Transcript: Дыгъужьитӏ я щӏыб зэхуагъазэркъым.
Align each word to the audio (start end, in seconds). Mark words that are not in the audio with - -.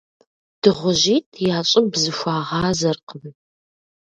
Дыгъужьитӏ 0.61 1.35
я 1.55 1.59
щӏыб 1.69 1.89
зэхуагъазэркъым. 2.01 3.25